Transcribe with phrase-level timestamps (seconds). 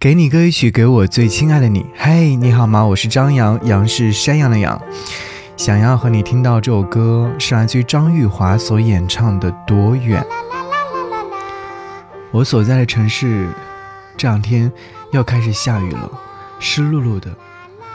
[0.00, 1.84] 给你歌一曲，给我最亲爱的你。
[1.94, 2.82] 嘿，你好吗？
[2.82, 4.80] 我是张扬，杨是山羊的羊。
[5.58, 10.22] 想要和你听到这首歌，是来自于张玉华所演唱的《多远》。
[12.30, 13.50] 我所在的城市
[14.16, 14.72] 这两天
[15.12, 16.10] 又开始下雨了，
[16.58, 17.36] 湿漉漉的，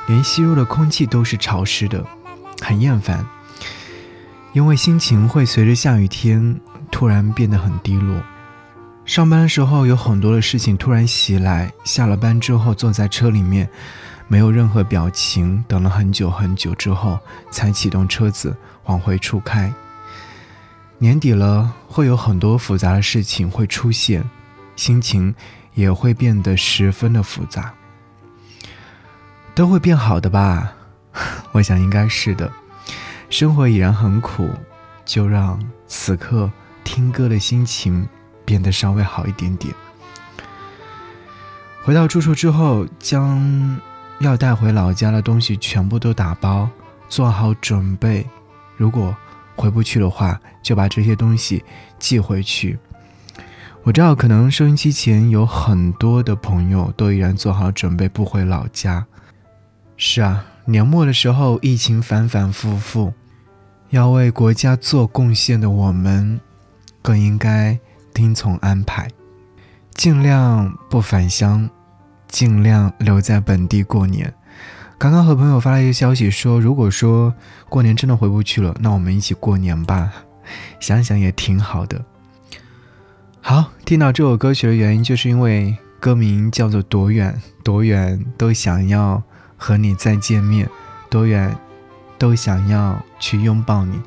[0.05, 2.05] 连吸入的空气都是潮湿的，
[2.61, 3.25] 很厌烦。
[4.53, 6.59] 因为心情会随着下雨天
[6.91, 8.15] 突然变得很低落。
[9.05, 13.69] 上班的时候有很多的事情突然袭来，下了班之后坐在车里面，
[14.27, 17.19] 没有任何表情，等了很久很久之后
[17.51, 19.71] 才启动车子往回处开。
[20.97, 24.27] 年底了，会有很多复杂的事情会出现，
[24.75, 25.35] 心情
[25.75, 27.73] 也会变得十分的复杂。
[29.53, 30.73] 都会变好的吧？
[31.51, 32.51] 我想应该是的。
[33.29, 34.49] 生活已然很苦，
[35.05, 36.51] 就让此刻
[36.83, 38.07] 听歌的心情。
[38.45, 39.73] 变得稍微好一点点。
[41.83, 43.79] 回到住处之后，将
[44.19, 46.69] 要带回老家的东西全部都打包，
[47.09, 48.25] 做好准备。
[48.77, 49.15] 如果
[49.55, 51.63] 回不去的话，就把这些东西
[51.99, 52.79] 寄回去。
[53.83, 59.05] 我知道，可能收音机前有很多的朋友都依然做好准备不回老家。
[59.95, 63.13] 是啊，年末的时候，疫情反反复复，
[63.91, 66.41] 要为国家做贡献的我们，
[67.03, 67.77] 更应该。
[68.15, 69.09] 听从安排，
[69.93, 71.69] 尽量不返乡，
[72.29, 74.33] 尽量留在本地过年。
[74.97, 77.35] 刚刚和朋友发了一个消息，说如果说
[77.67, 80.11] 过年真的回不去了，那我们一起过年吧。
[80.79, 82.05] 想想也挺好的。
[83.41, 89.21] 好，听到这首歌曲的原因，就是因为歌名叫做《多远多远都想要
[89.57, 90.69] 和你再见面，
[91.09, 91.53] 多远
[92.17, 93.97] 都想要去拥抱你》。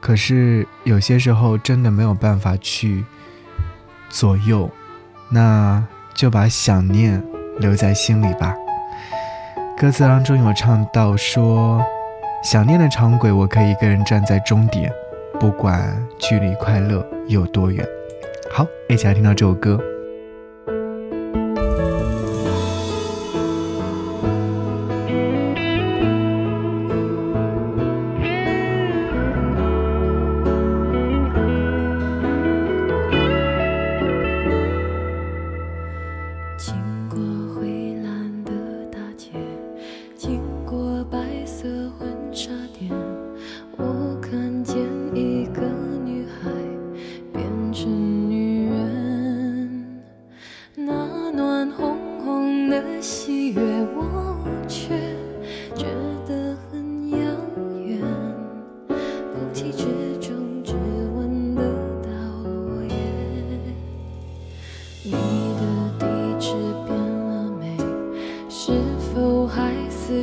[0.00, 3.04] 可是有些时候真的没有办法去。
[4.12, 4.70] 左右，
[5.30, 5.82] 那
[6.14, 7.22] 就把想念
[7.58, 8.54] 留在心里吧。
[9.76, 11.82] 歌词当中有唱到说
[12.44, 14.92] ：“想念的长轨，我可以一个人站在终点，
[15.40, 17.84] 不管距离快乐有多远。”
[18.52, 19.80] 好，一起来听到这首歌。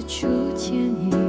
[0.08, 1.29] 初见你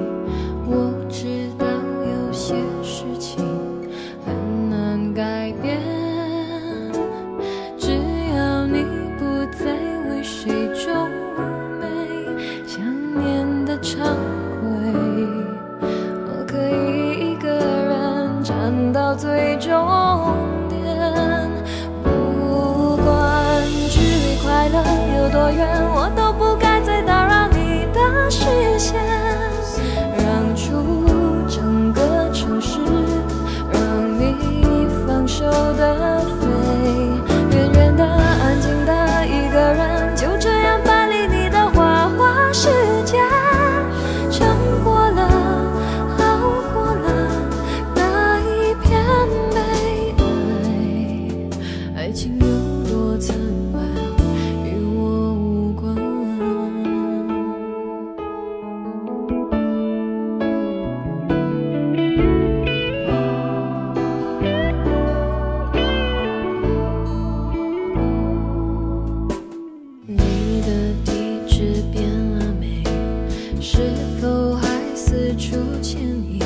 [75.41, 76.40] 初见你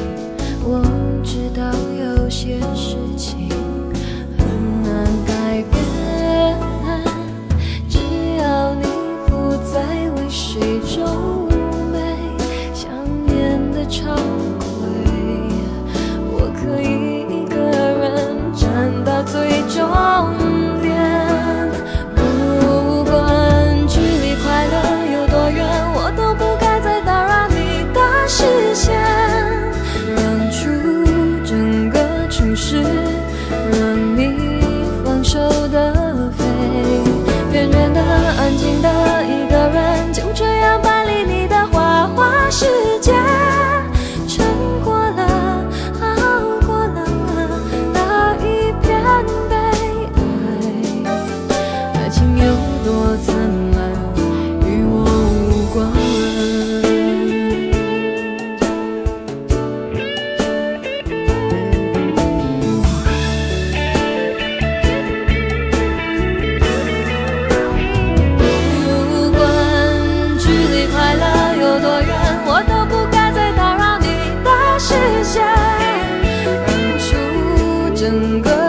[78.05, 78.64] 整个